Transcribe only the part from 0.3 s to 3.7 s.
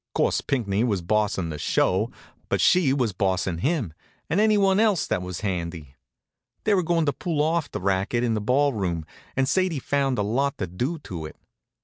Pinckney was bossin' the show, but she was bossin'